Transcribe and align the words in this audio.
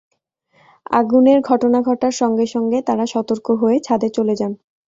আগুনের 0.91 1.39
ঘটনা 1.41 1.79
ঘটার 1.81 2.13
সঙ্গে 2.21 2.45
সঙ্গে 2.47 2.77
তাঁরা 2.87 3.05
সতর্ক 3.05 3.47
হয়ে 3.61 3.77
ছাদে 3.79 4.09
চলে 4.17 4.33
যান। 4.35 4.51